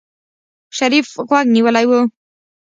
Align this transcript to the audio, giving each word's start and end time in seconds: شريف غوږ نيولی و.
شريف 0.77 1.07
غوږ 1.29 1.45
نيولی 1.55 1.85
و. 1.89 1.91